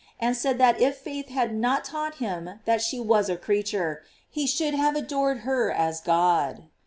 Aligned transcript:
and 0.19 0.35
said 0.35 0.57
that 0.57 0.81
if 0.81 0.97
faith 0.97 1.29
had 1.29 1.53
not 1.53 1.85
taught 1.85 2.15
him 2.15 2.59
that 2.65 2.81
she 2.81 2.99
was 2.99 3.29
a 3.29 3.37
creature, 3.37 4.01
he 4.31 4.47
should 4.47 4.73
have 4.73 4.95
adored 4.95 5.41
her 5.41 5.71
as 5.71 6.01
God. 6.01 6.63